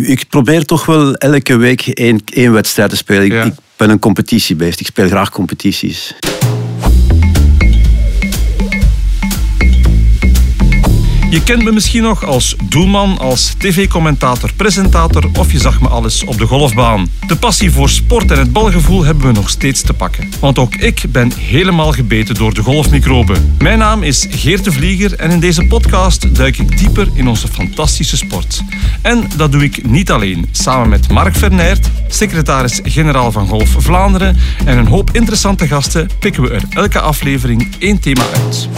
[0.00, 3.46] Ik probeer toch wel elke week één, één wedstrijd te spelen.
[3.46, 4.80] Ik, ben een competitiebeest.
[4.80, 6.14] Ik speel graag competities.
[11.32, 16.24] Je kent me misschien nog als doelman, als tv-commentator, presentator of je zag me alles
[16.24, 17.08] op de golfbaan.
[17.26, 20.28] De passie voor sport en het balgevoel hebben we nog steeds te pakken.
[20.40, 23.54] Want ook ik ben helemaal gebeten door de golfmicroben.
[23.58, 27.48] Mijn naam is Geert de Vlieger en in deze podcast duik ik dieper in onze
[27.48, 28.62] fantastische sport.
[29.02, 30.48] En dat doe ik niet alleen.
[30.50, 36.50] Samen met Mark Vernert, secretaris-generaal van Golf Vlaanderen en een hoop interessante gasten pikken we
[36.50, 38.68] er elke aflevering één thema uit.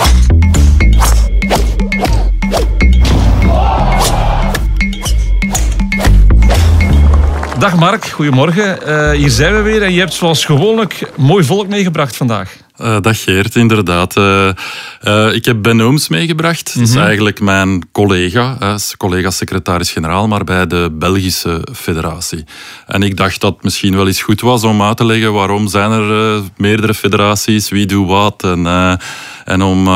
[7.64, 8.86] Dag Mark, goedemorgen.
[8.86, 12.56] Eh, hier zijn we weer en je hebt zoals gewoonlijk mooi volk meegebracht vandaag.
[12.77, 14.16] Eh, dag Geert, inderdaad.
[14.16, 16.74] Eh, ik heb Ben Ooms meegebracht.
[16.74, 22.45] Dat is eigenlijk mijn collega, is collega-secretaris-generaal, maar bij de Belgische Federatie.
[22.87, 25.68] En ik dacht dat het misschien wel eens goed was om uit te leggen waarom
[25.68, 28.42] zijn er meerdere federaties, wie doet wat.
[28.42, 28.66] En,
[29.45, 29.88] en om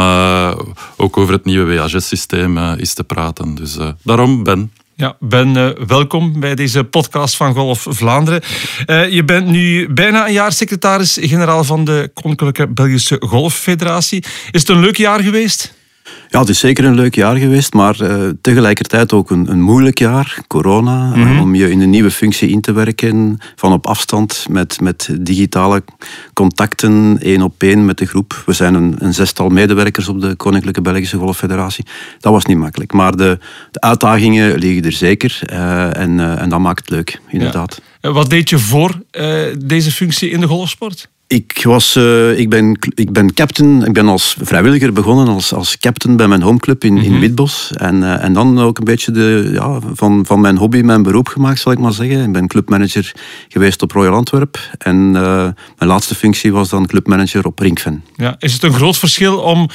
[0.97, 3.55] ook over het nieuwe WHS-systeem eens te praten.
[3.55, 4.71] Dus daarom Ben.
[5.01, 8.43] Ja, Ben, eh, welkom bij deze podcast van Golf Vlaanderen.
[8.87, 14.25] Eh, je bent nu bijna een jaar secretaris-generaal van de Koninklijke Belgische Golffederatie.
[14.51, 15.78] Is het een leuk jaar geweest?
[16.31, 19.99] Ja, het is zeker een leuk jaar geweest, maar eh, tegelijkertijd ook een, een moeilijk
[19.99, 20.39] jaar.
[20.47, 24.81] Corona, eh, om je in een nieuwe functie in te werken, van op afstand, met,
[24.81, 25.83] met digitale
[26.33, 28.43] contacten, één op één met de groep.
[28.47, 31.87] We zijn een, een zestal medewerkers op de Koninklijke Belgische Golffederatie.
[32.21, 33.39] Dat was niet makkelijk, maar de,
[33.71, 37.81] de uitdagingen liggen er zeker eh, en, en dat maakt het leuk, inderdaad.
[38.01, 39.01] Wat deed je voor
[39.59, 41.09] deze functie in de golfsport?
[41.29, 43.85] Ik, was, eh, ik, ben, ik ben captain.
[43.85, 47.71] Ik ben als vrijwilliger begonnen als, als captain bij mijn homeclub in, in Witbos.
[47.75, 51.29] En, eh, en dan ook een beetje de, ja, van, van mijn hobby mijn beroep
[51.29, 52.23] gemaakt, zal ik maar zeggen.
[52.23, 53.13] Ik ben clubmanager
[53.49, 54.59] geweest op Royal Antwerp.
[54.79, 58.05] En eh, mijn laatste functie was dan clubmanager op Rinkven.
[58.17, 59.69] Ja, is het een groot verschil om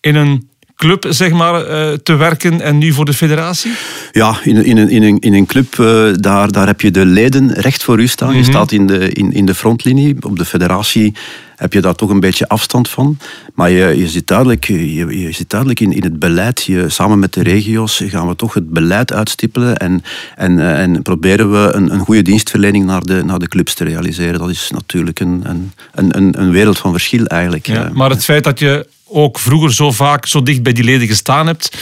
[0.00, 3.72] in een club zeg maar, eh, te werken en nu voor de federatie?
[4.12, 6.90] Ja, in, een- in, een, in, een, in een club, eh, daar, daar heb je
[6.90, 8.36] de leden recht voor u staan.
[8.36, 10.16] Je staat in de, in, in de frontlinie.
[10.20, 11.14] Op de federatie
[11.56, 13.18] heb je daar toch een beetje afstand van.
[13.54, 16.62] Maar je, je zit duidelijk, je, je zit duidelijk in, in het beleid.
[16.62, 20.02] Je, samen met de regio's gaan we toch het beleid uitstippelen en,
[20.36, 23.84] en, eh, en proberen we een, een goede dienstverlening naar de, naar de clubs te
[23.84, 24.38] realiseren.
[24.38, 27.66] Dat is natuurlijk een, een, een, een, wereld van verschil eigenlijk.
[27.66, 31.06] Ja, maar het feit dat je ook vroeger zo vaak zo dicht bij die leden
[31.06, 31.76] gestaan hebt,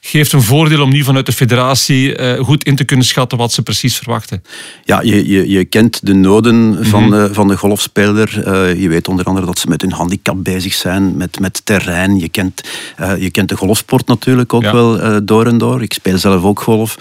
[0.00, 3.52] geeft een voordeel om nu vanuit de federatie eh, goed in te kunnen schatten wat
[3.52, 4.42] ze precies verwachten.
[4.84, 8.42] Ja, je, je, je kent de noden van, de, van de golfspeler.
[8.44, 12.18] Eh, je weet onder andere dat ze met hun handicap bezig zijn, met, met terrein.
[12.18, 12.60] Je kent,
[12.96, 14.72] eh, je kent de golfsport natuurlijk ook Ja.
[14.72, 15.82] wel door en door.
[15.82, 16.96] Ik speel zelf ook golf.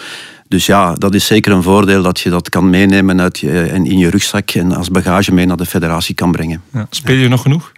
[0.47, 3.85] Dus ja, dat is zeker een voordeel dat je dat kan meenemen uit je, en
[3.85, 6.61] in je rugzak en als bagage mee naar de federatie kan brengen.
[6.73, 6.87] Ja.
[6.89, 7.71] Speel je nog genoeg?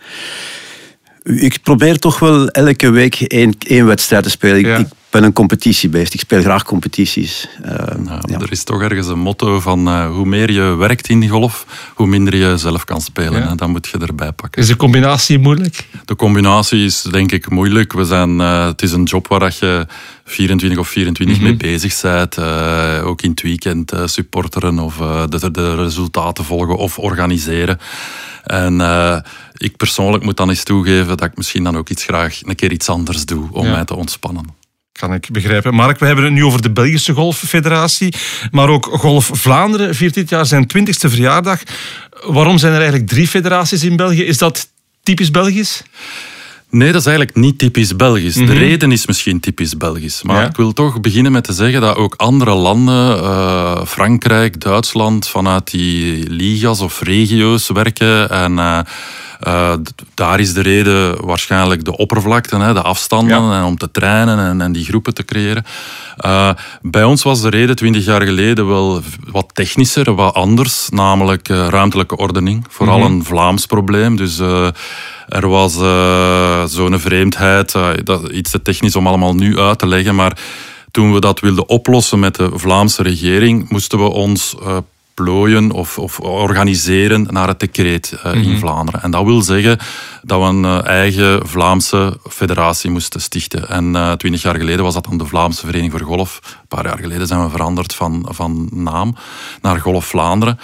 [1.36, 4.58] Ik probeer toch wel elke week één, één wedstrijd te spelen.
[4.60, 4.78] Ik, Ja.
[4.78, 6.14] ik ben een competitiebeest.
[6.14, 7.48] Ik speel graag competities.
[7.64, 8.40] Eh, Nou, ja.
[8.40, 11.66] Er is toch ergens een motto van eh, hoe meer je werkt in die golf,
[11.96, 13.42] hoe minder je zelf kan spelen.
[13.42, 13.48] Ja.
[13.50, 13.56] Hè.
[13.56, 14.62] Dat moet je erbij pakken.
[14.62, 15.88] Is de combinatie moeilijk?
[16.06, 17.94] De combinatie is denk ik moeilijk.
[17.94, 19.86] We zijn, eh, het is een job waar dat je
[20.26, 22.38] 24 of 24 mee bezig bent.
[22.38, 27.80] Eh, ook in het weekend eh, supporteren of eh, de, de resultaten volgen of organiseren.
[28.44, 29.18] En eh,
[29.58, 32.72] ik persoonlijk moet dan eens toegeven dat ik misschien dan ook iets graag een keer
[32.72, 33.72] iets anders doe om Ja.
[33.72, 34.56] mij te ontspannen.
[34.97, 35.74] Kan ik begrijpen.
[35.74, 38.13] Mark, we hebben het nu over de Belgische Golffederatie,
[38.52, 41.62] maar ook Golf Vlaanderen viert dit jaar zijn 20ste verjaardag.
[42.22, 44.24] Waarom zijn er eigenlijk drie federaties in België?
[44.24, 44.69] Is dat
[45.03, 45.84] typisch Belgisch?
[46.70, 48.34] Nee, dat is eigenlijk niet typisch Belgisch.
[48.36, 50.24] De reden is misschien typisch Belgisch.
[50.24, 50.48] Maar Ja.
[50.50, 55.72] ik wil toch beginnen met te zeggen dat ook andere landen, eh, Frankrijk, Duitsland, vanuit
[55.72, 58.30] die ligas of regio's werken.
[58.30, 58.80] En eh,
[59.40, 59.74] eh,
[60.14, 63.58] daar is de reden waarschijnlijk de oppervlakte, hè, de afstanden, Ja.
[63.60, 65.66] en om te trainen en, en die groepen te creëren.
[66.82, 69.02] Bij ons was de reden twintig jaar geleden wel
[69.32, 72.66] wat technischer, wat anders, namelijk ruimtelijke ordening.
[72.70, 74.16] Vooral een Vlaams probleem.
[74.16, 74.40] Dus
[75.27, 79.88] er was eh, zo'n vreemdheid, eh, dat, iets te technisch om allemaal nu uit te
[79.88, 80.39] leggen, maar
[80.91, 84.77] toen we dat wilden oplossen met de Vlaamse regering, moesten we ons eh,
[85.13, 89.01] plooien of, of organiseren naar het decreet in Vlaanderen.
[89.01, 89.77] En dat wil zeggen
[90.21, 93.69] dat we een eigen Vlaamse federatie moesten stichten.
[93.69, 96.39] En twintig jaar geleden was dat dan de Vlaamse Vereniging voor Golf.
[96.44, 99.15] Een paar jaar geleden zijn we veranderd van, van naam
[99.62, 100.59] naar Golf Vlaanderen.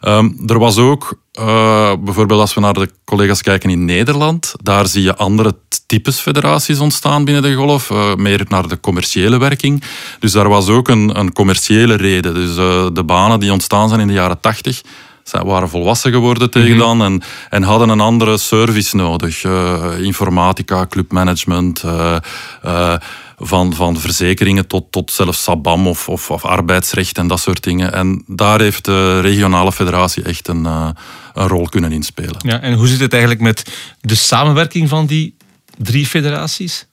[0.00, 4.86] Ehm, er was ook Uh, bijvoorbeeld als we naar de collega's kijken in Nederland, daar
[4.86, 9.82] zie je andere types federaties ontstaan binnen de golf, uh, meer naar de commerciële werking.
[10.18, 12.34] Dus daar was ook een, een commerciële reden.
[12.34, 14.82] Dus uh, de banen die ontstaan zijn in de jaren tachtig,
[15.24, 19.44] zij waren volwassen geworden tegen dan en, en hadden een andere service nodig.
[19.44, 22.16] Uh, informatica, clubmanagement, uh,
[22.64, 22.94] uh,
[23.38, 27.92] van, van verzekeringen tot, tot zelfs SABAM of, of, of, arbeidsrecht en dat soort dingen.
[27.92, 32.36] En daar heeft de regionale federatie echt een, een rol kunnen inspelen.
[32.38, 35.36] Ja, en hoe zit het eigenlijk met de samenwerking van die
[35.78, 36.86] drie federaties?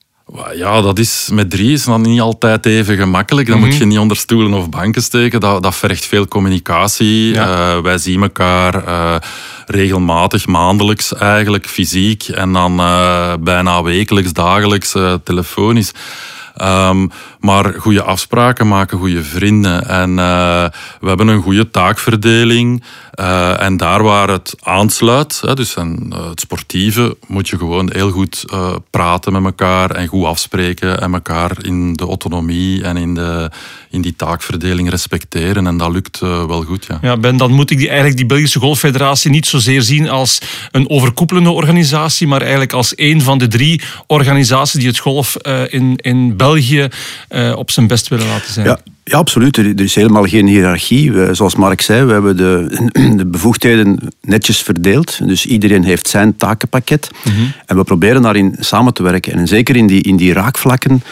[0.56, 3.48] Ja, dat is met drie is dan niet altijd even gemakkelijk.
[3.48, 3.78] Dan moet mhm.
[3.78, 5.40] je niet onder stoelen of banken steken.
[5.40, 7.34] Dat, dat vergt veel communicatie.
[7.34, 7.76] Ja.
[7.76, 9.16] Uh, wij zien elkaar uh,
[9.66, 12.24] regelmatig, maandelijks eigenlijk, fysiek.
[12.24, 15.92] En dan uh, bijna wekelijks, dagelijks, telefonisch.
[16.62, 17.10] Um,
[17.40, 19.88] maar goede afspraken maken, goede vrienden.
[19.88, 20.66] En uh,
[21.00, 22.84] we hebben een goede taakverdeling.
[23.20, 27.92] Uh, en daar waar het aansluit, hè, dus en, uh, het sportieve, moet je gewoon
[27.94, 28.46] heel goed
[28.90, 33.52] praten met elkaar en goed afspreken en elkaar in de autonomie en in, de,
[33.92, 35.68] in die taakverdeling respecteren.
[35.68, 36.86] En dat lukt wel goed.
[36.88, 37.00] Ja.
[37.02, 40.42] ja, Ben, dan moet ik die, eigenlijk die Belgische Golffederatie niet zozeer zien als
[40.72, 45.36] een overkoepelende organisatie, maar eigenlijk als een van de drie organisaties die het golf
[45.68, 46.88] in, in België
[47.30, 48.66] uh, op zijn best willen laten zijn.
[48.66, 49.58] Ja, ja, absoluut.
[49.58, 51.36] Er is helemaal geen hiërarchie.
[51.36, 55.28] Zoals Mark zei, we hebben de, de bevoegdheden netjes verdeeld.
[55.28, 57.10] Dus iedereen heeft zijn takenpakket.
[57.24, 57.52] Mm -hmm.
[57.66, 59.34] En we proberen daarin samen te werken.
[59.34, 61.04] En zeker in die, in die raakvlakken,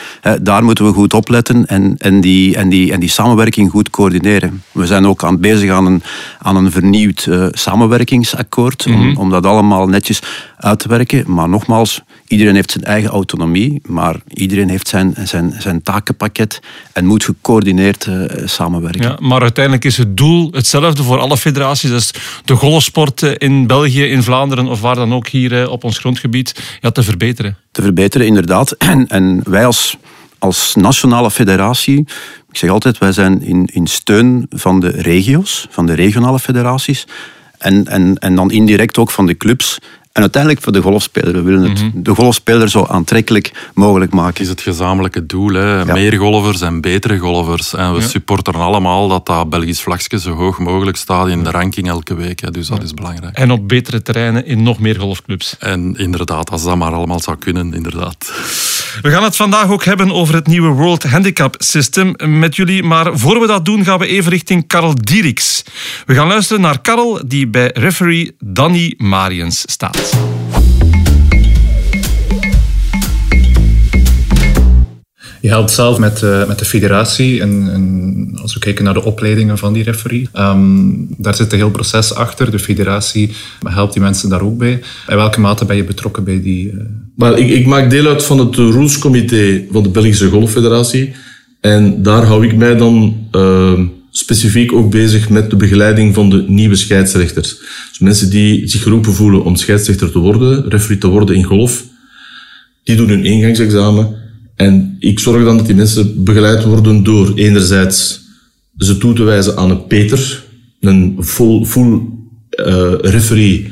[0.42, 4.64] daar moeten we goed opletten en, en, die, en, die, en die samenwerking goed coördineren.
[4.72, 6.04] We zijn ook aan bezig aan een,
[6.40, 9.10] aan een vernieuwd uh, samenwerkingsakkoord, mm -hmm.
[9.10, 10.22] om, om dat allemaal netjes
[10.58, 11.24] uit te werken.
[11.28, 16.60] Maar nogmaals, iedereen heeft zijn eigen autonomie, maar iedereen heeft zijn, zijn, zijn takenpakket
[16.94, 19.02] en moet gecoördineerd uh, samenwerken.
[19.02, 21.90] Ja, maar uiteindelijk is het doel hetzelfde voor alle federaties.
[21.90, 22.14] Dus
[22.46, 26.92] de golfsport in België, in Vlaanderen of waar dan ook hier op ons grondgebied ja,
[26.92, 27.58] te verbeteren.
[27.72, 28.72] Te verbeteren, inderdaad.
[28.90, 29.98] En, en wij als,
[30.40, 32.00] als nationale federatie,
[32.50, 37.06] ik zeg altijd, wij zijn in, in steun van de regio's, van de regionale federaties.
[37.58, 39.80] En, en, en dan indirect ook van de clubs
[40.12, 41.34] en uiteindelijk voor de golfspeler.
[41.34, 41.90] We willen het, mhm.
[41.94, 44.34] de golfspeler zo aantrekkelijk mogelijk maken.
[44.34, 45.54] Het is het gezamenlijke doel.
[45.54, 45.86] Hè?
[45.86, 47.74] Meer golfers en betere golfers.
[47.74, 48.08] En we ja.
[48.08, 52.40] supporteren allemaal dat dat Belgisch vlagje zo hoog mogelijk staat in de ranking elke week.
[52.40, 52.52] Hè?
[52.52, 53.38] Dus dat is belangrijk.
[53.38, 55.56] En op betere terreinen in nog meer golfclubs.
[55.60, 58.32] En inderdaad, als dat maar allemaal zou kunnen, inderdaad.
[59.02, 62.84] We gaan het vandaag ook hebben over het nieuwe World Handicap System met jullie.
[62.84, 65.64] Maar voor we dat doen, gaan we even richting Karel Dieriks.
[66.06, 70.18] We gaan luisteren naar Karel, die bij referee Danny Mariens staat.
[75.42, 79.58] Je helpt zelf met, uh, met de federatie en, als we kijken naar de opleidingen
[79.58, 82.52] van die referee, um, daar zit een heel proces achter.
[82.52, 83.36] De federatie
[83.68, 84.82] helpt die mensen daar ook bij.
[85.08, 86.72] In welke mate ben je betrokken bij die?
[86.72, 86.82] Uh...
[87.20, 91.12] Maar ik, ik, maak deel uit van het rulescomité van de Belgische Golffederatie.
[91.60, 93.80] En daar hou ik mij dan uh,
[94.12, 97.58] specifiek ook bezig met de begeleiding van de nieuwe scheidsrechters.
[97.90, 101.86] Dus mensen die zich geroepen voelen om scheidsrechter te worden, referee te worden in golf,
[102.84, 104.16] die doen hun ingangsexamen.
[104.56, 108.22] En ik zorg dan dat die mensen begeleid worden door enerzijds
[108.78, 110.44] ze toe te wijzen aan een Peter,
[110.80, 112.02] een full, full
[112.52, 113.72] uh, referee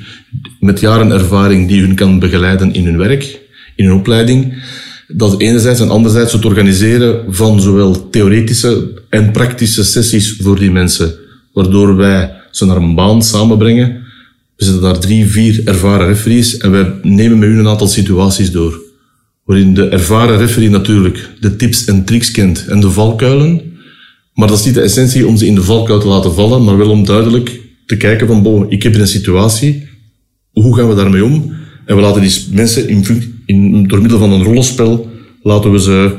[0.59, 3.39] met jaren ervaring die hun kan begeleiden in hun werk,
[3.75, 4.63] in hun opleiding.
[5.07, 11.15] Dat enerzijds en anderzijds het organiseren van zowel theoretische en praktische sessies voor die mensen,
[11.53, 14.05] waardoor wij ze naar een baan samenbrengen.
[14.55, 18.51] We zetten daar drie, vier ervaren referees en wij nemen met hun een aantal situaties
[18.51, 18.81] door.
[19.43, 23.61] Waarin de ervaren referee natuurlijk de tips en tricks kent en de valkuilen.
[24.33, 26.77] Maar dat is niet de essentie om ze in de valkuil te laten vallen, maar
[26.77, 29.87] wel om duidelijk te kijken van, bon, ik heb een situatie,
[30.61, 31.55] hoe gaan we daarmee om?
[31.85, 35.09] En we laten die mensen in, in, door middel van een rollenspel,
[35.41, 36.15] laten we ze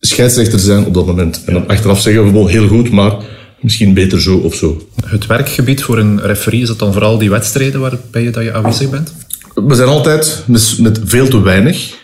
[0.00, 1.42] scheidsrechter zijn op dat moment.
[1.46, 3.16] En dan achteraf zeggen we, bon, heel goed, maar
[3.60, 4.88] misschien beter zo of zo.
[5.04, 8.52] Het werkgebied voor een referee, is dat dan vooral die wedstrijden waarbij je, dat je
[8.52, 9.14] aanwezig bent?
[9.54, 12.02] We zijn altijd met, met veel te weinig.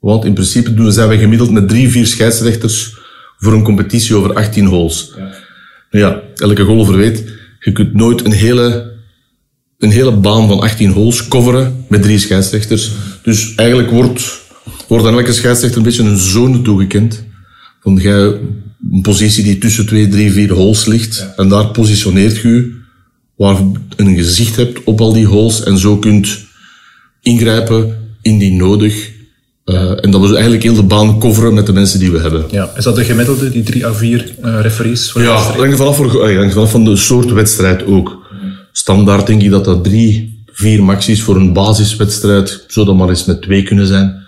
[0.00, 2.98] Want in principe doen, zijn we gemiddeld met drie, vier scheidsrechters
[3.38, 5.12] voor een competitie over 18 holes.
[5.16, 5.34] Ja.
[5.90, 7.24] Nou ja, elke golfer weet,
[7.60, 8.95] je kunt nooit een hele,
[9.78, 12.90] een hele baan van 18 holes coveren met drie scheidsrechters.
[13.22, 14.40] Dus eigenlijk wordt,
[14.88, 17.24] wordt aan elke scheidsrechter een beetje een zone toegekend.
[17.80, 18.22] Van jij
[18.92, 21.26] een positie die tussen twee, drie, vier holes ligt.
[21.36, 22.74] En daar positioneert je
[23.36, 26.38] waar je een gezicht hebt op al die holes en zo kunt
[27.22, 29.14] ingrijpen indien nodig
[29.64, 32.44] uh, en dat we eigenlijk heel de baan coveren met de mensen die we hebben.
[32.50, 32.70] Ja.
[32.76, 35.10] Is dat de gemiddelde, die drie à vier uh, referees?
[35.10, 38.25] Voor ja, hangt vanaf, voor, hangt vanaf van de soort wedstrijd ook.
[38.76, 43.24] Standaard denk ik dat dat drie, vier maxis voor een basiswedstrijd, zou dat maar eens
[43.24, 44.24] met twee kunnen zijn.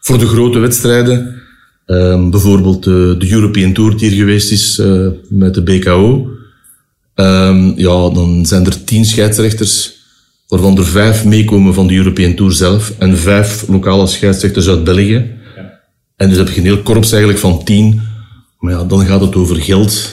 [0.00, 1.42] Voor de grote wedstrijden,
[1.86, 6.30] ehm, bijvoorbeeld de, de, European Tour die hier geweest is uh, met de BKO,
[7.14, 9.92] ehm, ja, dan zijn er tien scheidsrechters,
[10.48, 15.30] waarvan er vijf meekomen van de European Tour zelf en vijf lokale scheidsrechters uit België.
[16.16, 18.00] En dus heb je een heel korps eigenlijk van tien.
[18.58, 20.12] Maar ja, dan gaat het over geld.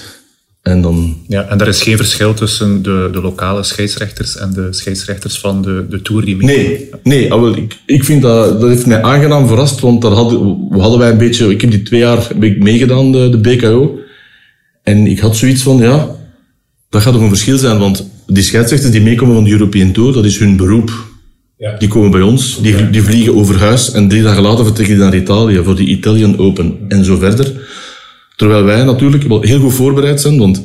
[0.68, 1.18] En, dan...
[1.28, 5.62] ja, en er is geen verschil tussen de, de lokale scheidsrechters en de scheidsrechters van
[5.62, 6.46] de, de Tour die mee.
[6.46, 10.12] Nee, nee ah, wel, ik, ik vind dat, dat heeft mij aangenaam verrast, want daar
[10.12, 13.38] hadden, hadden wij een beetje, ik heb die twee jaar heb ik meegedaan, de, de
[13.38, 14.00] BKO.
[14.84, 16.10] En ik had zoiets van, ja,
[16.90, 20.14] dat gaat toch een verschil zijn, want die scheidsrechters die meekomen van de European Tour,
[20.14, 20.92] dat is hun beroep.
[21.58, 21.76] Ja.
[21.78, 25.04] Die komen bij ons, die, die vliegen over huis en drie dagen later vertrekken die
[25.04, 27.54] naar Italië voor de Italian Open en zo verder.
[28.38, 30.64] Terwijl wij natuurlijk wel heel goed voorbereid zijn, want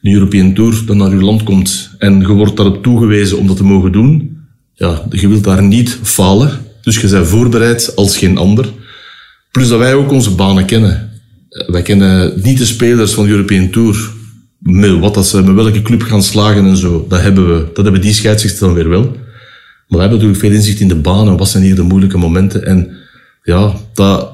[0.00, 3.56] de European Tour dan naar uw land komt en je wordt daarop toegewezen om dat
[3.56, 4.38] te mogen doen,
[4.74, 6.50] ja, je wilt daar niet falen.
[6.82, 8.68] Dus je bent voorbereid als geen ander.
[9.50, 11.10] Plus dat wij ook onze banen kennen.
[11.66, 14.10] Wij kennen niet de spelers van de European Tour.
[14.58, 17.06] Met wat dat ze met welke club gaan slagen en zo.
[17.08, 17.70] Dat hebben we.
[17.74, 19.02] Dat hebben die scheidsrechters dan weer wel.
[19.02, 21.36] Maar we hebben natuurlijk veel inzicht in de banen.
[21.36, 22.66] Wat zijn hier de moeilijke momenten?
[22.66, 22.96] En
[23.42, 24.29] ja, dat,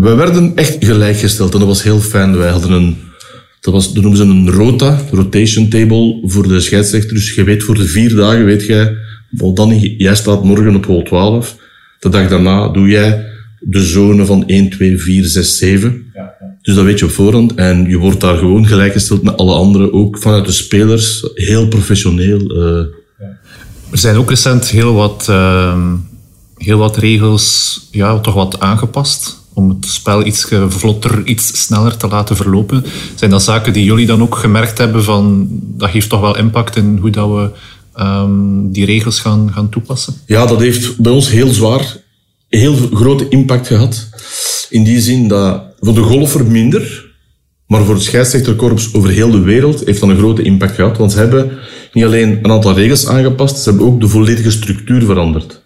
[0.00, 2.36] we werden echt gelijkgesteld en dat was heel fijn.
[2.36, 2.96] Wij hadden een,
[3.60, 7.14] dat, was, dat noemen ze een rota, rotation table voor de scheidsrechter.
[7.14, 8.96] Dus je weet voor de vier dagen, weet jij,
[9.30, 11.56] dan, jij staat morgen op hol 12.
[11.98, 13.26] De dag daarna doe jij
[13.60, 16.10] de zone van 1, 2, 4, 6, 7.
[16.14, 16.56] Ja, ja.
[16.62, 17.54] Dus dat weet je op voorhand.
[17.54, 21.30] En je wordt daar gewoon gelijkgesteld met alle anderen, ook vanuit de spelers.
[21.34, 22.56] Heel professioneel.
[22.56, 22.86] Uh.
[23.18, 23.38] Ja.
[23.90, 25.92] Er zijn ook recent heel wat, uh,
[26.56, 32.08] heel wat regels, ja, toch wat aangepast om het spel iets vlotter, iets sneller te
[32.08, 32.84] laten verlopen.
[33.14, 36.76] Zijn dat zaken die jullie dan ook gemerkt hebben van dat heeft toch wel impact
[36.76, 37.50] in hoe dat we
[38.02, 40.14] um, die regels gaan, gaan toepassen?
[40.26, 41.96] Ja, dat heeft bij ons heel zwaar,
[42.48, 44.08] heel grote impact gehad.
[44.70, 47.10] In die zin dat voor de golfer minder,
[47.66, 50.98] maar voor het scheidsrechterkorps over heel de wereld heeft dat een grote impact gehad.
[50.98, 51.58] Want ze hebben
[51.92, 55.62] niet alleen een aantal regels aangepast, ze hebben ook de volledige structuur veranderd.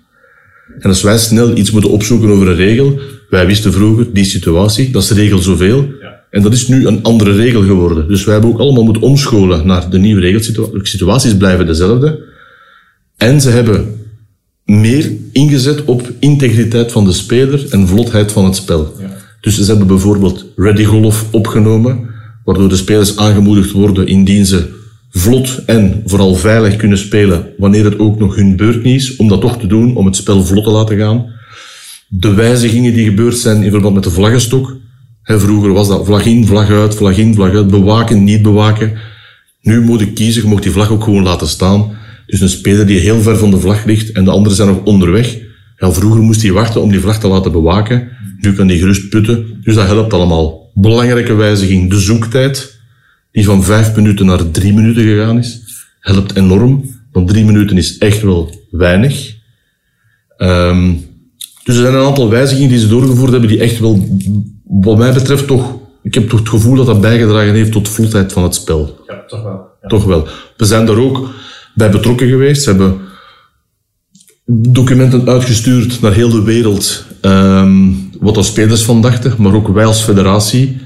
[0.79, 4.91] En als wij snel iets moeten opzoeken over een regel, wij wisten vroeger die situatie,
[4.91, 5.89] dat is regel zoveel.
[6.31, 8.09] En dat is nu een andere regel geworden.
[8.09, 10.91] Dus wij hebben ook allemaal moeten omscholen naar de nieuwe regelsituaties.
[10.91, 12.25] Situaties blijven dezelfde.
[13.17, 13.95] En ze hebben
[14.65, 18.95] meer ingezet op integriteit van de speler en vlotheid van het spel.
[18.99, 19.17] Ja.
[19.41, 22.09] Dus ze hebben bijvoorbeeld Ready Golf opgenomen,
[22.45, 24.75] waardoor de spelers aangemoedigd worden indien ze
[25.11, 29.29] vlot en vooral veilig kunnen spelen wanneer het ook nog hun beurt niet is, om
[29.29, 31.35] dat toch te doen, om het spel vlot te laten gaan.
[32.09, 34.77] De wijzigingen die gebeurd zijn in verband met de vlaggenstok.
[35.23, 38.99] vroeger was dat vlag in, vlag uit, vlag in, vlag uit, bewaken, niet bewaken.
[39.61, 41.97] Nu moet ik kiezen, je mag die vlag ook gewoon laten staan.
[42.27, 44.85] Dus een speler die heel ver van de vlag ligt en de anderen zijn nog
[44.85, 45.39] onderweg.
[45.77, 48.09] Vroeger moest hij wachten om die vlag te laten bewaken.
[48.41, 49.61] Nu kan hij gerust putten.
[49.63, 50.71] Dus dat helpt allemaal.
[50.75, 52.81] Belangrijke wijziging, de zoektijd
[53.33, 55.61] die van vijf minuten naar drie minuten gegaan is,
[56.01, 56.95] helpt enorm.
[57.13, 59.35] Want drie minuten is echt wel weinig.
[60.39, 61.06] Um,
[61.67, 64.09] dus er zijn een aantal wijzigingen die ze doorgevoerd hebben die echt wel,
[64.65, 65.75] wat mij betreft, toch...
[66.03, 68.99] Ik heb toch het gevoel dat dat bijgedragen heeft tot vlotheid van het spel.
[69.07, 69.67] Ja, toch wel.
[69.87, 70.29] Toch wel.
[70.57, 71.29] We zijn daar ook
[71.75, 72.63] bij betrokken geweest.
[72.63, 73.01] Ze hebben
[74.45, 79.85] documenten uitgestuurd naar heel de wereld, um, wat de spelers van dachten, maar ook wij
[79.85, 80.81] als federatie.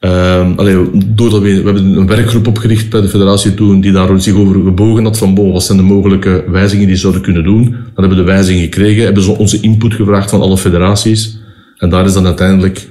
[0.00, 4.34] Allee, doordat we, we hebben een werkgroep opgericht bij de federatie toen, die daar zich
[4.34, 7.64] over gebogen had van, wat zijn de mogelijke wijzigingen die ze zouden kunnen doen.
[7.70, 11.38] Dan hebben we de wijzigingen gekregen, hebben ze onze input gevraagd van alle federaties.
[11.78, 12.88] En daar is dan uiteindelijk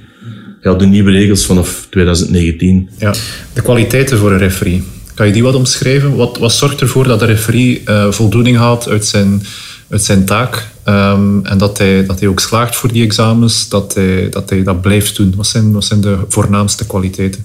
[0.62, 2.88] ja, de nieuwe regels vanaf 2019.
[2.98, 3.14] Ja,
[3.52, 4.82] de kwaliteiten voor een referee.
[5.14, 6.16] Kan je die wat omschrijven?
[6.16, 9.42] Wat, wat zorgt ervoor dat de referee uh, voldoening haalt uit zijn,
[9.88, 10.68] uit zijn taak?
[10.88, 14.62] Um, en dat hij, dat hij ook slaagt voor die examens, dat hij, dat hij
[14.62, 15.34] dat blijft doen.
[15.36, 17.44] Wat zijn, wat zijn de voornaamste kwaliteiten?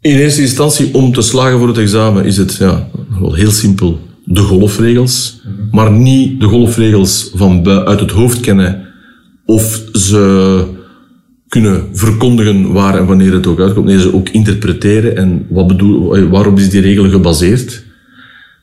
[0.00, 2.88] In eerste instantie, om te slagen voor het examen, is het ja,
[3.20, 4.00] wel heel simpel.
[4.24, 8.88] De golfregels, maar niet de golfregels van uit het hoofd kennen
[9.44, 10.64] of ze
[11.48, 13.86] kunnen verkondigen waar en wanneer het ook uitkomt.
[13.86, 17.84] Nee, ze ook interpreteren en wat bedoel, waarop is die regel gebaseerd.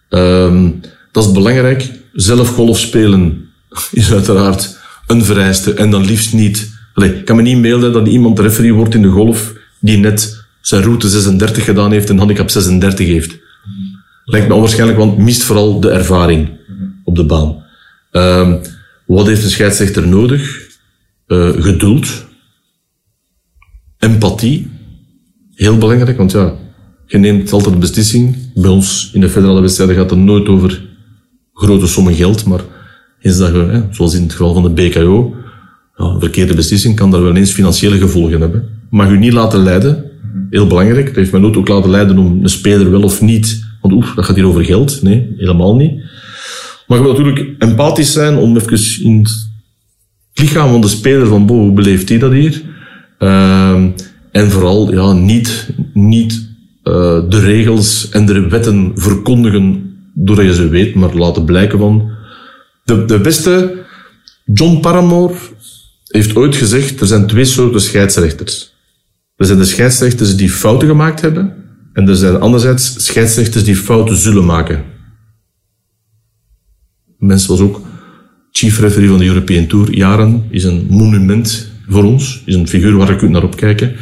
[0.10, 0.80] Um,
[1.12, 3.50] dat is belangrijk zelf golf spelen
[3.92, 5.74] is uiteraard een vereiste.
[5.74, 6.72] En dan liefst niet.
[6.96, 10.84] Ik kan me niet mailen dat iemand referee wordt in de golf die net zijn
[10.84, 13.38] route 36 gedaan heeft en handicap 36 heeft.
[14.26, 16.50] Lijkt me onwaarschijnlijk, want mist vooral de ervaring
[17.04, 17.64] op de baan.
[18.12, 18.62] Um,
[19.06, 20.72] wat heeft een scheidsrechter nodig?
[21.28, 22.26] Uh, geduld.
[24.00, 24.72] Empathie.
[25.56, 26.54] Heel belangrijk, want ja,
[27.08, 30.82] je neemt altijd de beslissing Bij ons in de federale wedstrijden gaat het nooit over
[31.54, 32.62] grote sommen geld, maar
[33.22, 35.36] eens dat hè, zoals in het geval van de BKO,
[35.98, 38.70] ja, verkeerde beslissing kan daar wel eens financiële gevolgen hebben.
[38.90, 40.12] Mag u niet laten leiden,
[40.50, 41.06] heel belangrijk.
[41.06, 44.14] Dat heeft mij nooit ook laten leiden om een speler wel of niet, want oef,
[44.14, 45.02] dat gaat hier over geld.
[45.02, 46.02] Nee, helemaal niet.
[46.88, 49.50] Maar je natuurlijk empathisch zijn om even in het
[50.34, 52.62] lichaam van de speler van, bo, hoe beleeft hij dat hier?
[53.18, 53.90] Ehm,
[54.32, 56.50] en vooral ja, niet, niet
[56.84, 56.94] uh,
[57.30, 59.83] de regels en de wetten verkondigen
[60.14, 62.12] doordat je ze weet, maar laten blijken van...
[62.84, 63.84] De, de beste,
[64.46, 65.36] John Paramore,
[66.08, 68.74] heeft ooit gezegd, er zijn twee soorten scheidsrechters.
[69.36, 71.54] Er zijn de scheidsrechters die fouten gemaakt hebben,
[71.94, 74.84] en er zijn anderzijds scheidsrechters die fouten zullen maken.
[77.18, 77.82] Mens was ook
[78.52, 82.98] chief referee van de European Tour jaren, is een monument voor ons, is een figuur
[82.98, 83.96] waar je kunt naar opkijken.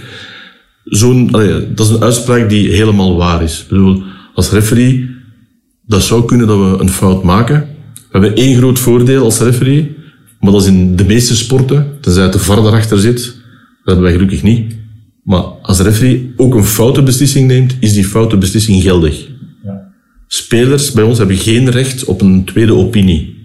[0.83, 1.27] Zo'n,
[1.75, 3.61] dat is een uitspraak die helemaal waar is.
[3.61, 4.03] Ik bedoel,
[4.33, 5.09] als referee,
[5.91, 7.67] dat zou kunnen dat we een fout maken.
[7.93, 9.95] We hebben één groot voordeel als referee,
[10.39, 13.35] maar dat is in de meeste sporten, tenzij het er var daarachter zit, dat
[13.83, 14.75] hebben wij gelukkig niet.
[15.23, 19.27] Maar als referee ook een foute beslissing neemt, is die foute beslissing geldig.
[19.63, 19.91] Ja.
[20.27, 23.39] Spelers bij ons hebben geen recht op een tweede opinie.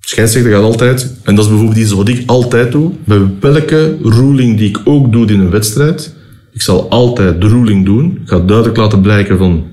[0.00, 4.58] Scheidsrechter gaat altijd, en dat is bijvoorbeeld iets wat ik altijd doe, bij welke ruling
[4.58, 6.14] die ik ook doe in een wedstrijd,
[6.52, 9.71] ik zal altijd de ruling doen, ik ga duidelijk laten blijken van,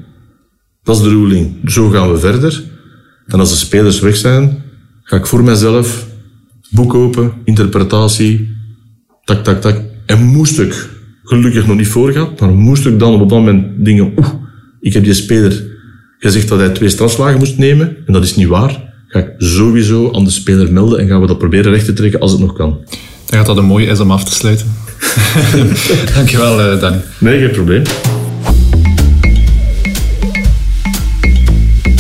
[0.84, 2.64] dat is de ruling, zo gaan we verder.
[3.28, 4.64] En als de spelers weg zijn,
[5.04, 6.08] ga ik voor mezelf
[6.70, 8.56] boek open, interpretatie,
[9.24, 9.82] tak, tak, tak.
[10.06, 10.90] En moest ik,
[11.24, 14.30] gelukkig nog niet voorgehad, maar moest ik dan op dat moment dingen, oeh,
[14.80, 15.78] ik heb die speler
[16.20, 20.12] gezegd dat hij twee strafslagen moest nemen, en dat is niet waar ga ik sowieso
[20.14, 22.54] aan de speler melden en gaan we dat proberen recht te trekken als het nog
[22.54, 22.78] kan.
[23.26, 24.76] Dan gaat dat een mooie is om af te sluiten.
[26.16, 27.00] Dankjewel, uh, Danny.
[27.18, 27.84] Nee, geen probleem.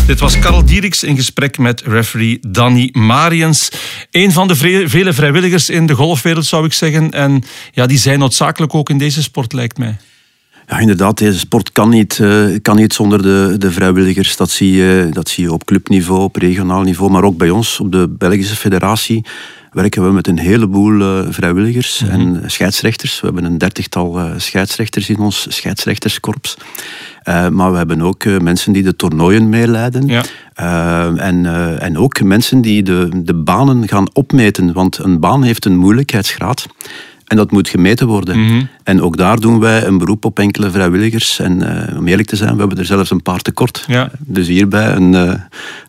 [0.09, 3.69] Dit was Karel Dieriks in gesprek met referee Danny Mariens.
[4.11, 4.55] Een van de
[4.89, 7.11] vele vrijwilligers in de golfwereld, zou ik zeggen.
[7.11, 9.97] En ja, die zijn noodzakelijk ook in deze sport, lijkt mij.
[10.69, 14.35] Ja, inderdaad, deze sport kan niet, uh, kan niet zonder de, de vrijwilligers.
[14.35, 17.79] Dat zie, je, dat zie je op clubniveau, op regionaal niveau, maar ook bij ons,
[17.79, 19.25] op de Belgische federatie,
[19.71, 22.35] werken we met een heleboel uh, vrijwilligers mm -hmm.
[22.35, 23.19] en scheidsrechters.
[23.19, 26.57] We hebben een dertigtal uh, scheidsrechters in ons scheidsrechterskorps.
[27.51, 30.07] maar we hebben ook mensen die de toernooien meeleiden.
[30.07, 30.23] Ja.
[31.15, 31.45] en,
[31.79, 36.65] en ook mensen die de, de banen gaan opmeten, want een baan heeft een moeilijkheidsgraad.
[37.29, 38.45] En dat moet gemeten worden.
[38.45, 38.65] Mhm.
[38.83, 41.39] En ook daar doen wij een beroep op enkele vrijwilligers.
[41.39, 43.83] En uh, om eerlijk te zijn, we hebben er zelfs een paar tekort.
[43.87, 44.11] Ja.
[44.19, 45.33] Dus hierbij een, uh,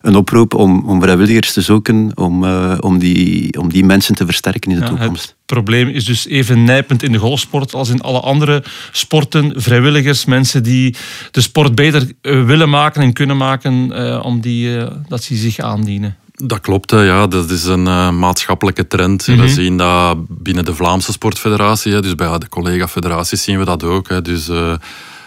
[0.01, 4.25] een oproep om, om vrijwilligers te zoeken om, uh, om, die, om die mensen te
[4.25, 5.25] versterken in de ja, toekomst.
[5.25, 9.53] Het probleem is dus even nijpend in de golfsport als in alle andere sporten.
[9.57, 10.97] Vrijwilligers, mensen die
[11.31, 16.17] de sport beter willen maken en kunnen maken, om die, dat ze zich aandienen.
[16.45, 17.27] Dat klopt, ja.
[17.27, 19.25] dat is een uh, maatschappelijke trend.
[19.25, 19.49] We mhm.
[19.49, 24.09] zien dat binnen de Vlaamse Sportfederatie, dus bij de collega-federaties zien we dat ook.
[24.09, 24.23] Hè.
[24.23, 24.75] Dus uh,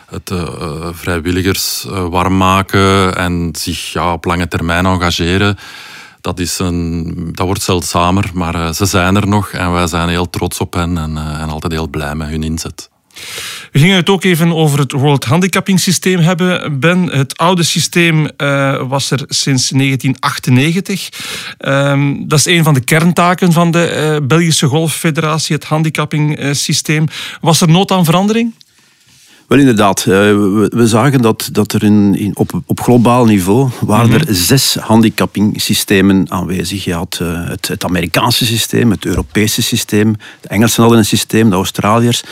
[0.08, 0.48] het uh,
[0.92, 5.58] vrijwilligers warm maken en zich ja, op lange termijn engageren,
[6.22, 10.30] dat, is een, dat wordt zeldzamer, maar ze zijn er nog en wij zijn heel
[10.30, 12.92] trots op hen en, en altijd heel blij met hun inzet.
[13.72, 16.80] We gingen het ook even over het World Handicapping Systeem hebben.
[16.80, 21.10] Ben, het oude systeem uh, was er sinds 1998.
[21.60, 26.54] Um, dat is een van de kerntaken van de uh, Belgische Golffederatie, het handicapping uh,
[26.54, 27.06] systeem.
[27.42, 28.54] Was er nood aan verandering?
[29.48, 34.12] Wel inderdaad, we, zagen dat, dat er in, in, op, op globaal niveau waren mm
[34.12, 34.28] -hmm.
[34.28, 34.78] er zes
[35.56, 36.84] systemen aanwezig.
[36.84, 41.56] Je had het, het Amerikaanse systeem, het Europese systeem, de Engelsen hadden een systeem, de
[41.56, 42.24] Australiërs.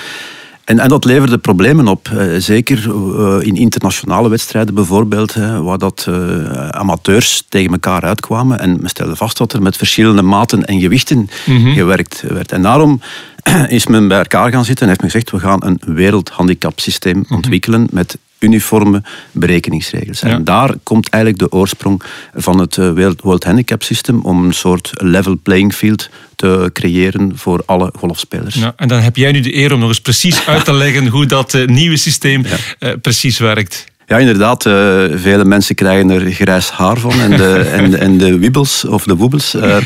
[0.72, 2.08] En, en dat leverde problemen op.
[2.08, 8.60] Eh, zeker uh, in internationale wedstrijden bijvoorbeeld, waar dat uh, amateurs tegen elkaar uitkwamen.
[8.60, 12.52] En men stelde vast dat er met verschillende maten en gewichten mm gewerkt werd.
[12.52, 13.02] En daarom
[13.68, 17.26] is men bij elkaar gaan zitten en heeft men gezegd, we gaan een wereldhandicapsysteem mm
[17.36, 20.22] ontwikkelen met uniforme berekeningsregels.
[20.22, 22.02] En daar komt eigenlijk de oorsprong
[22.34, 27.64] van het eh, World Handicap System om een soort level playing field te creëren voor
[27.66, 28.56] alle golfspelers.
[28.56, 31.08] Ja, en dan heb jij nu de eer om nog eens precies uit te leggen
[31.08, 32.46] hoe dat eh, nieuwe systeem
[32.80, 32.96] ja.
[32.98, 33.90] precies werkt.
[34.12, 34.66] Ja, inderdaad.
[34.66, 34.74] Uh,
[35.16, 39.16] vele mensen krijgen er grijs haar van en de, en, en de wibbels of de
[39.16, 39.56] woebels.
[39.56, 39.78] Uh,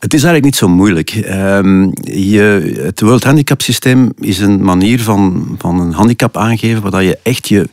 [0.00, 1.14] het is eigenlijk niet zo moeilijk.
[1.14, 7.02] Um, je, het World Handicap Systeem is een manier van, van een handicap aangeven waar
[7.02, 7.68] je echt je,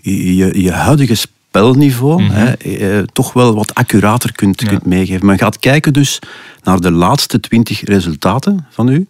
[0.00, 5.26] je, je huidige spelniveau mm hè, eh, toch wel wat accurater kunt, kunt meegeven.
[5.26, 6.18] Men gaat kijken dus
[6.62, 9.06] naar de laatste twintig resultaten van u.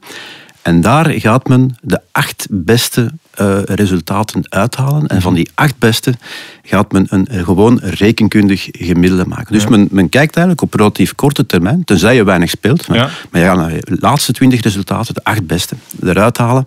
[0.62, 5.06] En daar gaat men de acht beste uh, resultaten uithalen.
[5.06, 6.14] En van die acht beste
[6.62, 9.52] gaat men een, gewoon rekenkundig gemiddelde maken.
[9.52, 12.88] Dus men, men kijkt eigenlijk op relatief korte termijn, tenzij je weinig speelt.
[12.88, 16.66] Maar, maar je gaat naar de laatste twintig resultaten, de acht beste, eruit halen.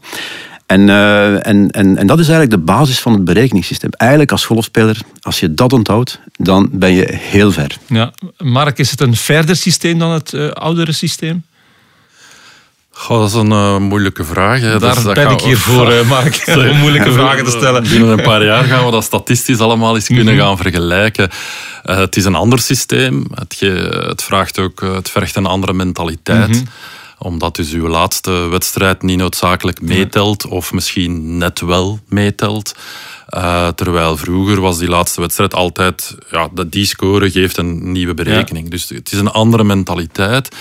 [0.65, 3.89] En, uh, en, en, en dat is eigenlijk de basis van het berekeningssysteem.
[3.91, 7.77] Eigenlijk als golfspeler, als je dat onthoudt, dan ben je heel ver.
[7.87, 8.13] Ja.
[8.37, 11.43] Mark, is het een verder systeem dan het uh, oudere systeem?
[12.95, 14.59] Goh, dat is een uh, moeilijke vraag.
[14.59, 14.79] Hè.
[14.79, 17.83] Daar dus, ben ik hier voor, uh, Mark, om moeilijke vragen te stellen.
[17.83, 21.29] Binnen een paar jaar gaan we dat statistisch allemaal eens kunnen gaan vergelijken.
[21.85, 23.25] Uh, het is een ander systeem.
[23.33, 23.59] Het,
[24.07, 26.47] het, vraagt ook, het vergt een andere mentaliteit.
[26.47, 26.67] Mm -hmm
[27.23, 32.75] omdat dus uw laatste wedstrijd niet noodzakelijk meetelt, of misschien net wel meetelt.
[33.29, 38.65] Uh, terwijl vroeger was die laatste wedstrijd altijd, ja, die score geeft een nieuwe berekening.
[38.65, 38.71] Ja.
[38.71, 40.55] Dus het is een andere mentaliteit.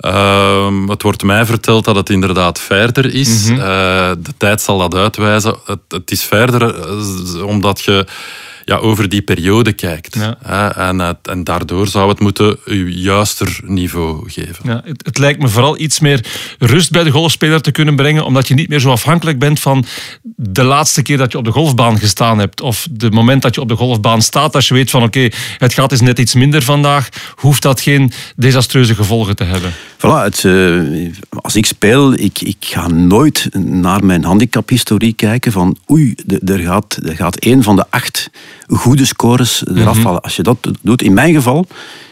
[0.00, 3.48] Uh, het wordt mij verteld dat het inderdaad verder is.
[3.48, 3.64] Mm -hmm.
[3.64, 5.56] uh, de tijd zal dat uitwijzen.
[5.64, 6.74] Het, het is verder
[7.44, 8.06] omdat je
[8.66, 10.14] ja, over die periode kijkt.
[10.14, 10.76] Ja.
[10.76, 14.56] En, en daardoor zou het moeten uw juister niveau geven.
[14.64, 16.26] Ja, het, het, lijkt me vooral iets meer
[16.58, 19.84] rust bij de golfspeler te kunnen brengen, omdat je niet meer zo afhankelijk bent van
[20.36, 22.60] de laatste keer dat je op de golfbaan gestaan hebt.
[22.60, 25.32] Of de moment dat je op de golfbaan staat, als je weet van oké, okay,
[25.58, 29.72] het gaat eens net iets minder vandaag, hoeft dat geen desastreuze gevolgen te hebben.
[29.96, 35.76] Voilà, het, uh, als ik speel, ik, ik ga nooit naar mijn handicaphistorie kijken van
[35.90, 38.30] oei, er gaat, er gaat één van de acht
[38.66, 39.96] goede scores eraf vallen.
[39.96, 40.16] Mm -hmm.
[40.16, 41.66] Als je dat doet, in mijn geval,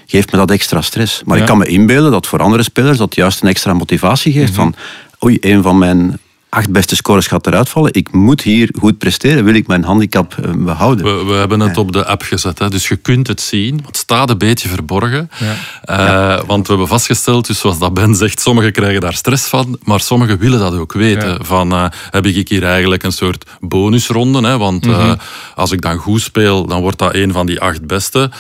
[0.07, 1.23] geeft me dat extra stress.
[1.25, 1.43] Maar ja.
[1.43, 4.59] ik kan me inbeelden dat voor andere spelers dat juist een extra motivatie geeft mm
[4.59, 4.73] -hmm.
[4.73, 6.19] van oei, een van mijn
[6.55, 7.93] acht beste scores gaat eruit vallen.
[7.93, 11.05] Ik moet hier goed presteren, wil ik mijn handicap behouden.
[11.05, 11.81] We, we hebben het ja.
[11.81, 12.71] op de app gezet, hè.
[12.71, 13.81] dus je kunt het zien.
[13.87, 15.31] Het staat een beetje verborgen.
[15.39, 15.47] Ja.
[15.47, 16.45] Uh, ja.
[16.47, 20.01] Want we hebben vastgesteld, dus zoals dat Ben zegt, sommigen krijgen daar stress van, maar
[20.01, 21.45] sommigen willen dat ook weten.
[21.45, 24.49] Van, uh, heb ik hier eigenlijk een soort bonusronde?
[24.49, 24.59] Hè?
[24.59, 25.11] Want mm -hmm.
[25.11, 25.15] uh,
[25.55, 28.31] als ik dan goed speel, dan wordt dat een van die acht beste.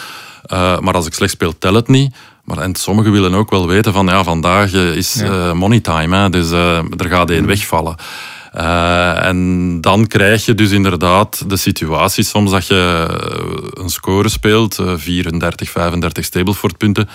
[0.80, 2.14] maar als ik slecht speel, tel het niet.
[2.44, 5.48] Maar en sommigen willen ook wel weten van ja, vandaag is ja.
[5.48, 7.96] uh, money time, hè, dus uh, er gaat één wegvallen.
[8.56, 13.06] Uh, en dan krijg je dus inderdaad de situatie soms dat je
[13.74, 17.08] een score speelt, 34, 35 Stableford punten,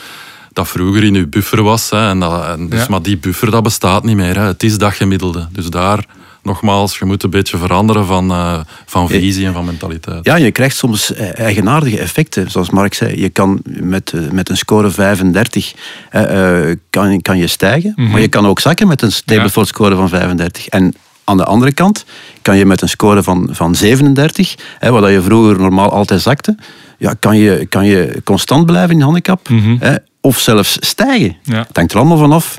[0.53, 1.89] dat vroeger in je buffer was.
[1.89, 2.85] Hè, en dat, en dus, ja.
[2.89, 4.35] Maar die buffer dat bestaat niet meer.
[4.35, 4.41] Hè.
[4.41, 5.47] Het is dat gemiddelde.
[5.51, 6.05] Dus daar
[6.43, 10.25] nogmaals, je moet een beetje veranderen van, uh, van visie en van mentaliteit.
[10.25, 12.51] Ja, je krijgt soms eigenaardige effecten.
[12.51, 15.73] Zoals Mark zei, je kan met, met een score 35
[16.11, 17.93] uh, kan, kan je stijgen.
[17.95, 18.11] Mm -hmm.
[18.11, 20.67] Maar je kan ook zakken met een Stableford score van 35.
[20.67, 22.05] En aan de andere kant
[22.41, 26.57] kan je met een score van, van 37, hè, waar je vroeger normaal altijd zakte,
[26.97, 29.49] ja, kan, je, kan je constant blijven in handicap.
[29.49, 29.77] Mm -hmm.
[29.79, 31.37] hè, of zelfs stijgen.
[31.43, 31.65] Ja.
[31.67, 32.57] Het hangt er allemaal vanaf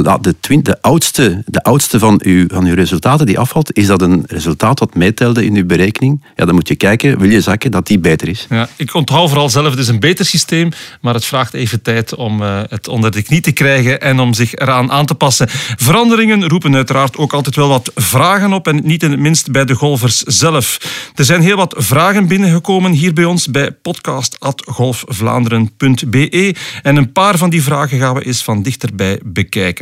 [0.00, 3.86] de, de, twin, de, oudste, de oudste van uw, van uw resultaten die afvalt, is
[3.86, 6.24] dat een resultaat dat meetelde in uw berekening?
[6.36, 8.46] Ja, dan moet je kijken, wil je zakken, dat die beter is.
[8.50, 12.14] Ja, ik onthoud vooral zelf, het is een beter systeem, maar het vraagt even tijd
[12.14, 15.46] om uh, het onder de knie te krijgen en om zich eraan aan te passen.
[15.76, 19.64] Veranderingen roepen uiteraard ook altijd wel wat vragen op en niet in het minst bij
[19.64, 20.78] de golfers zelf.
[21.14, 27.50] Er zijn heel wat vragen binnengekomen hier bij ons bij podcast.golfvlaanderen.be en een paar van
[27.50, 29.81] die vragen gaan we eens van dichterbij bekijken.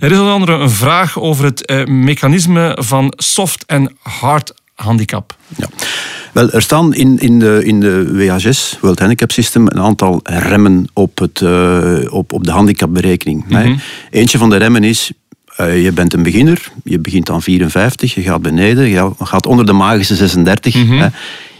[0.00, 5.36] Er is onder andere een vraag over het uh, mechanisme van soft en hard handicap.
[5.56, 5.68] Ja.
[6.32, 10.88] Wel, er staan in, in, de, in de WHS, World Handicap System, een aantal remmen
[10.92, 13.44] op, het, uh, op, op de handicapberekening.
[13.48, 13.80] Mm -hmm.
[14.10, 15.12] Eentje van de remmen is,
[15.60, 19.66] uh, je bent een beginner, je begint aan 54, je gaat beneden, je gaat onder
[19.66, 20.74] de magische 36.
[20.74, 21.10] Mm -hmm.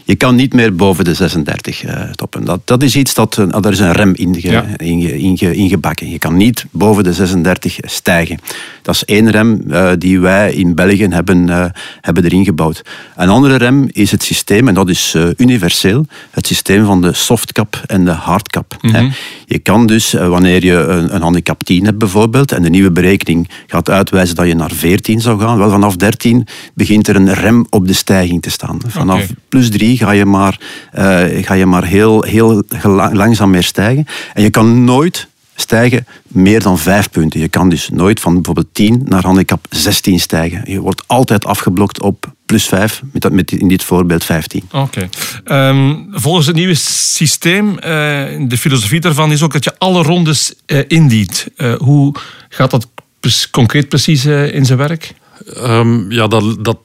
[0.05, 2.45] Je kan niet meer boven de 36 uh, toppen.
[2.45, 3.35] Dat, dat is iets dat.
[3.49, 4.65] Daar is een rem inge, ja.
[4.77, 6.09] inge, inge, ingebakken.
[6.09, 8.39] Je kan niet boven de 36 stijgen.
[8.81, 12.81] Dat is één rem uh, die wij in België hebben, hebben erin gebouwd.
[13.15, 17.81] Een andere rem is het systeem, en dat is universeel, het systeem van de softcap
[17.85, 18.77] en de hardcap.
[18.81, 19.13] Mm -hmm.
[19.45, 23.49] Je kan dus, wanneer je een, een handicap 10 hebt bijvoorbeeld, en de nieuwe berekening
[23.67, 27.65] gaat uitwijzen dat je naar 14 zou gaan, wel vanaf 13 begint er een rem
[27.69, 28.79] op de stijging te staan.
[28.87, 29.35] Vanaf okay.
[29.49, 30.59] plus 3 ga je maar,
[30.97, 32.63] uh, ga je maar heel, heel
[33.13, 34.05] langzaam meer stijgen.
[34.33, 37.39] En je kan nooit stijgen meer dan vijf punten.
[37.39, 40.61] Je kan dus nooit van bijvoorbeeld 10 naar handicap 16 stijgen.
[40.71, 44.63] Je wordt altijd afgeblokt op plus 5, met, met in dit voorbeeld 15.
[44.71, 45.07] Oké.
[45.43, 45.69] Okay.
[45.69, 47.81] Um, volgens het nieuwe systeem, uh,
[48.47, 51.47] de filosofie daarvan is ook dat je alle rondes uh, indient.
[51.57, 52.15] Uh, hoe
[52.49, 52.87] gaat dat
[53.51, 55.13] concreet precies in zijn werk?
[55.57, 56.79] Um, ja, dat, dat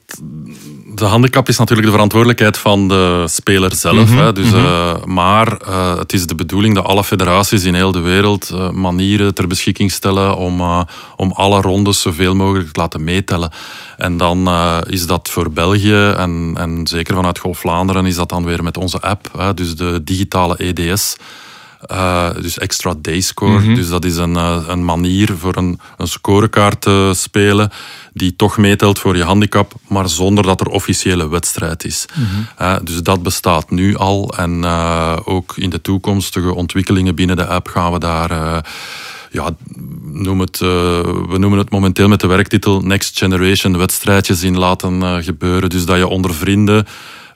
[0.93, 4.09] de handicap is natuurlijk de verantwoordelijkheid van de speler zelf.
[4.09, 4.33] Mhm, hè.
[4.33, 8.51] Dus, uh, maar uh, het is de bedoeling dat alle federaties in heel de wereld
[8.53, 10.61] uh, manieren ter beschikking stellen om,
[11.15, 13.51] om alle rondes zoveel mogelijk te laten meetellen.
[13.97, 14.49] En dan
[14.87, 18.77] is dat voor België en, en zeker vanuit Golf Vlaanderen is dat dan weer met
[18.77, 21.15] onze app, hè, dus de digitale EDS.
[21.91, 23.59] Uh, dus extra day score.
[23.59, 23.75] Mm -hmm.
[23.75, 27.71] Dus dat is een, uh, een manier voor een, een scorekaart te spelen
[28.13, 32.05] die toch meetelt voor je handicap, maar zonder dat er officiële wedstrijd is.
[32.13, 32.47] Mm -hmm.
[32.61, 34.65] uh, dus dat bestaat nu al en
[35.25, 38.63] ook in de toekomstige ontwikkelingen binnen de app gaan we daar
[39.31, 39.49] ja,
[40.01, 40.69] noem het, uh,
[41.29, 45.69] we noemen het momenteel met de werktitel Next Generation wedstrijdjes in laten uh, gebeuren.
[45.69, 46.85] Dus dat je onder vrienden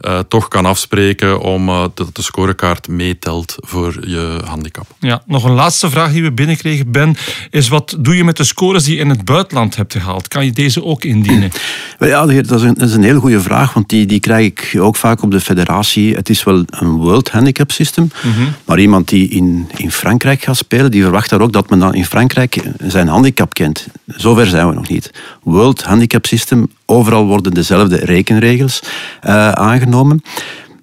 [0.02, 4.86] uh, toch kan afspreken om uh, dat de scorekaart meetelt voor je handicap.
[5.00, 7.16] Ja, nog een laatste vraag die we binnenkregen, Ben,
[7.50, 10.28] is wat doe je met de scores die je in het buitenland hebt gehaald?
[10.28, 11.52] Kan je deze ook indienen?
[12.00, 14.82] Ja, dat is een, dat is een hele goede vraag, want die, die krijg ik
[14.82, 16.16] ook vaak op de federatie.
[16.16, 18.54] Het is wel een World Handicap System, mm -hmm.
[18.66, 21.94] maar iemand die in, in Frankrijk gaat spelen, die verwacht daar ook dat men dan
[21.94, 23.88] in Frankrijk zijn handicap kent.
[24.08, 25.12] Zover zijn we nog niet.
[25.44, 28.82] World Handicap System, overal worden dezelfde rekenregels
[29.26, 30.24] uh, aangenomen.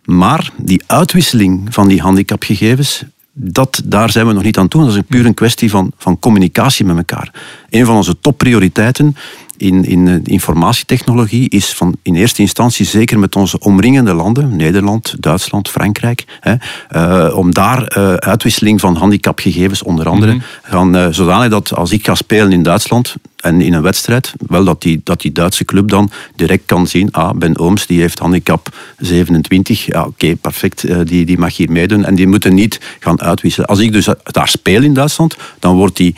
[0.04, 4.84] Maar die uitwisseling van die handicapgegevens, dat, daar zijn we nog niet aan toe.
[4.84, 7.32] Dat is puur een kwestie van, van communicatie met elkaar.
[7.70, 9.16] Een van onze topprioriteiten
[9.62, 15.68] in, in informatietechnologie is van in eerste instantie zeker met onze omringende landen, Nederland, Duitsland,
[15.68, 16.54] Frankrijk, hè,
[16.96, 20.46] uh, om daar uh, uitwisseling van handicapgegevens onder andere mm-hmm.
[20.62, 24.64] gaan, uh, zodanig dat als ik ga spelen in Duitsland en in een wedstrijd, wel
[24.64, 28.18] dat die, dat die Duitse club dan direct kan zien, ah, Ben Ooms die heeft
[28.18, 32.80] handicap 27, ja oké, okay, perfect, die, die mag hier meedoen en die moeten niet
[32.98, 33.68] gaan uitwisselen.
[33.68, 36.14] Als ik dus daar speel in Duitsland, dan wordt die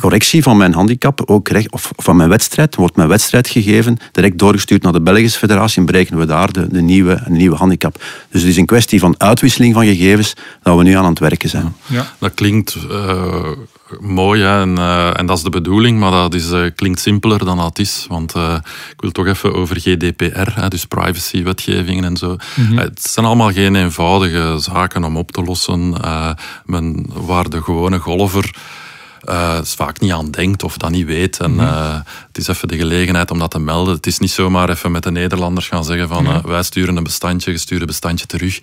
[0.00, 4.38] correctie van mijn handicap, ook recht, of van mijn wedstrijd, wordt mijn wedstrijd gegeven, direct
[4.38, 8.02] doorgestuurd naar de Belgische federatie en berekenen we daar de, de nieuwe, een nieuwe handicap.
[8.30, 11.48] Dus het is een kwestie van uitwisseling van gegevens dat we nu aan het werken
[11.48, 11.74] zijn.
[11.86, 12.12] Ja.
[12.18, 13.46] Dat klinkt uh,
[14.00, 17.44] mooi hè, en, uh, en dat is de bedoeling, maar dat is, uh, klinkt simpeler
[17.44, 18.06] dan dat is.
[18.08, 18.34] Want
[18.90, 22.36] ik wil toch even over GDPR, hè, dus privacywetgevingen en zo.
[22.54, 22.78] Mm-hmm.
[22.78, 25.96] Het zijn allemaal geen eenvoudige zaken om op te lossen.
[26.64, 28.54] men, waar de gewone golfer
[29.28, 31.38] uh, vaak niet aan denkt of dat niet weet.
[31.38, 31.94] En uh,
[32.26, 33.94] het is even de gelegenheid om dat te melden.
[33.94, 37.02] Het is niet zomaar even met de Nederlanders gaan zeggen van uh, wij sturen een
[37.02, 38.60] bestandje, je stuurt een bestandje terug.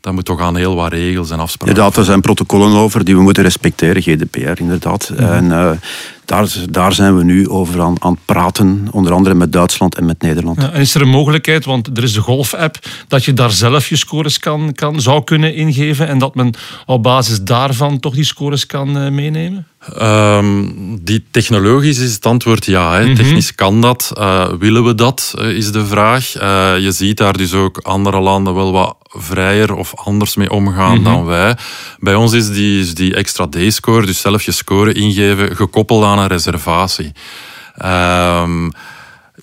[0.00, 1.74] Dat moet toch aan heel wat regels en afspraken.
[1.74, 5.12] Inderdaad, er zijn protocollen over die we moeten respecteren, GDPR inderdaad.
[5.16, 5.26] -hmm.
[5.26, 5.80] En
[6.24, 10.04] daar, daar zijn we nu over aan, aan het praten, onder andere met Duitsland en
[10.04, 10.60] met Nederland.
[10.60, 13.88] Ja, en is er een mogelijkheid, want er is de golf-app, dat je daar zelf
[13.88, 16.54] je scores kan, kan, zou kunnen ingeven en dat men
[16.86, 19.66] op basis daarvan toch die scores kan uh, meenemen?
[20.00, 22.92] Um, die technologisch is het antwoord ja.
[22.92, 23.04] Hè.
[23.04, 23.14] -hmm.
[23.14, 24.12] Technisch kan dat.
[24.18, 26.42] Uh, willen we dat, uh, is de vraag.
[26.42, 30.98] Uh, je ziet daar dus ook andere landen wel wat vrijer of anders mee omgaan
[30.98, 31.14] mm -hmm.
[31.14, 31.56] dan wij.
[31.98, 36.11] Bij ons is die, is die extra D-score, dus zelf je score ingeven, gekoppeld aan
[36.18, 37.12] een reservatie.
[37.84, 38.72] Um,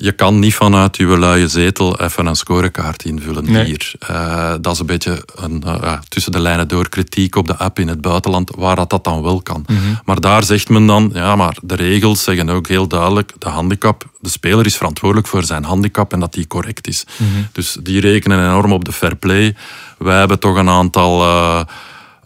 [0.01, 3.65] je kan niet vanuit je luie zetel even een scorekaart invullen nee.
[3.65, 3.91] hier.
[4.11, 7.79] Uh, dat is een beetje een, uh, tussen de lijnen door kritiek op de app
[7.79, 9.63] in het buitenland, waar dat, dat dan wel kan.
[9.67, 9.99] Mm -hmm.
[10.05, 14.05] Maar daar zegt men dan, ja, maar de regels zeggen ook heel duidelijk, de handicap,
[14.19, 17.05] de speler is verantwoordelijk voor zijn handicap en dat die correct is.
[17.17, 17.47] Mm -hmm.
[17.51, 19.55] Dus die rekenen enorm op de fair play.
[19.97, 21.21] Wij hebben toch een aantal...
[21.21, 21.61] Uh,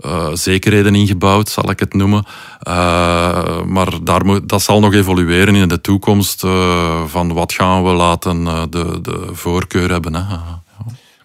[0.06, 2.26] uh, zekerheden ingebouwd, zal ik het noemen.
[2.68, 6.44] Uh, maar daar moet, dat zal nog evolueren in de toekomst.
[6.44, 10.16] Uh, van wat gaan we laten de, de voorkeur hebben.
[10.16, 10.36] Hè.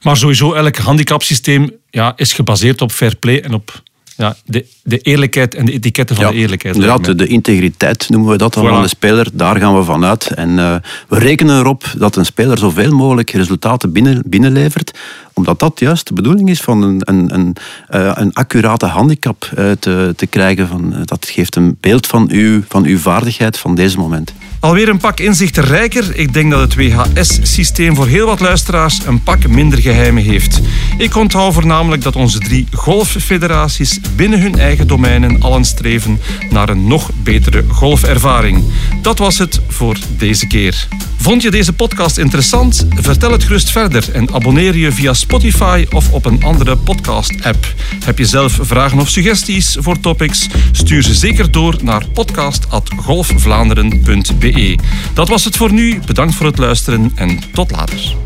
[0.02, 3.82] Maar sowieso, elk handicapsysteem ja, is gebaseerd op fair play en op
[4.18, 6.74] ja, de, de eerlijkheid en de etiketten van ja, de eerlijkheid.
[6.74, 8.68] Inderdaad, de, integriteit noemen we dat dan voilà.
[8.68, 9.28] van de speler.
[9.32, 10.30] Daar gaan we vanuit.
[10.30, 10.74] En uh,
[11.08, 14.98] we rekenen erop dat een speler zoveel mogelijk resultaten binnen, binnenlevert
[15.32, 17.56] omdat dat juist de bedoeling is van een, een, een,
[17.90, 20.68] uh, een accurate handicap uh, te, te krijgen.
[20.68, 24.32] Van, dat geeft een beeld van, u, van uw vaardigheid van deze moment.
[24.60, 26.16] Alweer een pak inzichten rijker.
[26.16, 30.60] Ik denk dat het WHS-systeem voor heel wat luisteraars een pak minder geheimen heeft.
[30.98, 36.86] Ik onthoud voornamelijk dat onze drie golffederaties binnen hun eigen domeinen allen streven naar een
[36.86, 38.64] nog betere golfervaring.
[39.02, 40.88] Dat was het voor deze keer.
[41.20, 42.86] Vond je deze podcast interessant?
[42.94, 47.74] Vertel het gerust verder en abonneer je via Spotify of op een andere podcast-app.
[48.04, 50.46] Heb je zelf vragen of suggesties voor topics?
[50.72, 54.47] Stuur ze zeker door naar podcast.golfvlaanderen.be.
[55.14, 56.00] Dat was het voor nu.
[56.06, 58.16] Bedankt voor het luisteren en tot later.